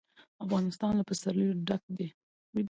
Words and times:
افغانستان 0.43 0.91
له 0.99 1.03
پسرلی 1.09 1.47
ډک 1.67 1.83
دی. 1.97 2.07